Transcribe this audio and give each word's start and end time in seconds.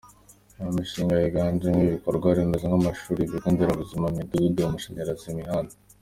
Iyo 0.59 0.71
mishinga 0.77 1.13
yiganjemo 1.21 1.79
iy’ibikorwa 1.81 2.27
remezo 2.37 2.65
nk’amashuri, 2.69 3.19
ibigo 3.23 3.47
nderabuzima, 3.51 4.05
imidugudu, 4.13 4.59
amashanyarazi, 4.63 5.25
imihanda;”. 5.33 5.73